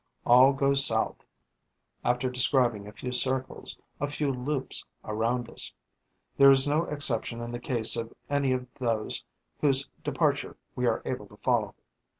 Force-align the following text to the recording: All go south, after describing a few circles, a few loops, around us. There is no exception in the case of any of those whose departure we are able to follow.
All 0.25 0.51
go 0.51 0.73
south, 0.73 1.21
after 2.03 2.27
describing 2.27 2.87
a 2.87 2.91
few 2.91 3.11
circles, 3.11 3.77
a 3.99 4.07
few 4.07 4.31
loops, 4.33 4.83
around 5.05 5.47
us. 5.47 5.71
There 6.37 6.49
is 6.49 6.67
no 6.67 6.85
exception 6.85 7.39
in 7.39 7.51
the 7.51 7.59
case 7.59 7.95
of 7.95 8.11
any 8.27 8.51
of 8.51 8.65
those 8.79 9.23
whose 9.59 9.87
departure 10.03 10.57
we 10.75 10.87
are 10.87 11.03
able 11.05 11.27
to 11.27 11.37
follow. 11.37 11.75